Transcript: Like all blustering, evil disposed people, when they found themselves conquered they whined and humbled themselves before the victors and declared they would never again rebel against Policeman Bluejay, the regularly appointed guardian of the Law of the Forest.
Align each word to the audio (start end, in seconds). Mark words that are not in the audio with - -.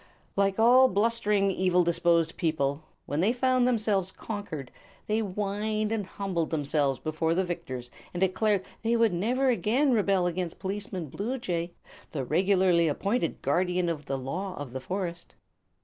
Like 0.35 0.57
all 0.57 0.87
blustering, 0.87 1.51
evil 1.51 1.83
disposed 1.83 2.35
people, 2.35 2.81
when 3.05 3.19
they 3.19 3.31
found 3.31 3.67
themselves 3.67 4.09
conquered 4.11 4.71
they 5.05 5.19
whined 5.19 5.91
and 5.91 6.07
humbled 6.07 6.49
themselves 6.49 6.99
before 6.99 7.35
the 7.35 7.43
victors 7.43 7.91
and 8.11 8.19
declared 8.19 8.65
they 8.81 8.95
would 8.95 9.13
never 9.13 9.49
again 9.49 9.91
rebel 9.93 10.25
against 10.25 10.57
Policeman 10.57 11.05
Bluejay, 11.11 11.73
the 12.13 12.25
regularly 12.25 12.87
appointed 12.87 13.43
guardian 13.43 13.89
of 13.89 14.05
the 14.05 14.17
Law 14.17 14.55
of 14.55 14.73
the 14.73 14.81
Forest. 14.81 15.35